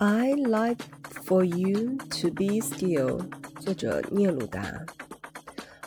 [0.00, 0.82] I like
[1.24, 3.20] for you to be still，
[3.60, 4.86] 作者聂鲁达。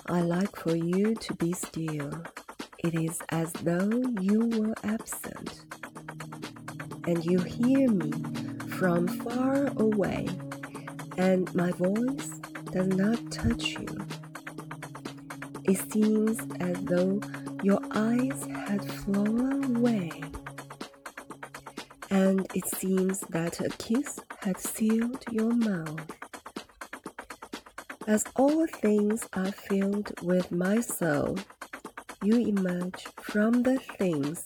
[0.06, 2.12] I like for you to be still.
[2.84, 5.64] It is as though you were absent,
[7.06, 8.12] and you hear me
[8.78, 10.28] from far away,
[11.18, 12.42] and my voice
[12.72, 13.88] does not touch you.
[15.64, 17.22] It seems as though
[17.64, 20.12] your eyes had flown away,
[22.11, 26.07] and it seems that a kiss had sealed your mouth.
[28.07, 31.39] As all things are filled with my soul,
[32.23, 34.45] you emerge from the things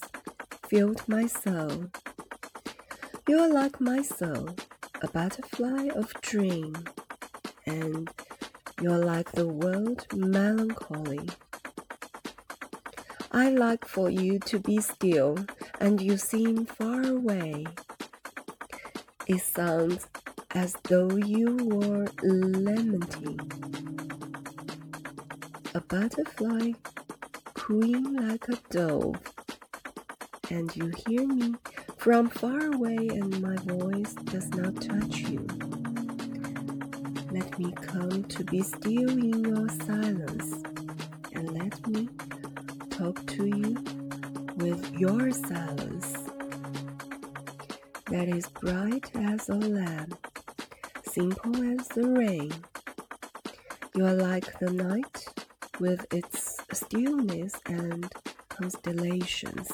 [0.67, 1.87] filled my soul.
[3.29, 4.51] You are like my soul,
[5.01, 6.75] a butterfly of dream,
[7.67, 8.11] and
[8.81, 11.29] you're like the world melancholy.
[13.35, 15.39] I like for you to be still,
[15.81, 17.65] and you seem far away.
[19.27, 20.07] It sounds
[20.55, 23.41] as though you were lamenting.
[25.75, 26.73] A butterfly
[27.55, 29.17] cooing like a dove,
[30.51, 31.55] and you hear me
[31.97, 35.47] from far away, and my voice does not touch you.
[37.31, 40.22] Let me come to be still in your silence,
[44.93, 46.13] your silence
[48.07, 50.17] that is bright as a lamp,
[51.05, 52.53] simple as the rain.
[53.95, 55.27] You are like the night
[55.79, 58.11] with its stillness and
[58.49, 59.71] constellations.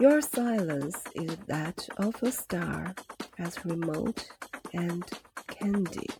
[0.00, 2.94] Your silence is that of a star,
[3.38, 4.28] as remote
[4.74, 5.04] and
[5.48, 6.14] candid.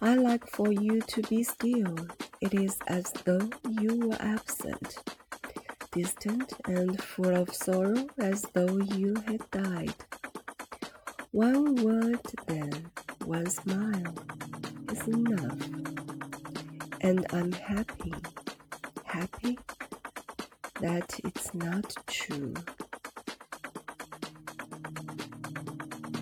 [0.00, 1.96] I like for you to be still.
[2.40, 4.98] It is as though you were absent,
[5.94, 9.94] distant and full of sorrow, as though you had died.
[11.30, 12.90] One word, then,
[13.24, 14.14] one smile
[14.90, 15.58] is enough.
[17.00, 18.14] And I'm happy,
[19.04, 19.56] happy
[20.80, 22.54] that it's not true.